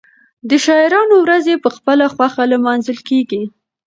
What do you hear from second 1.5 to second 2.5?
په خپله خوښه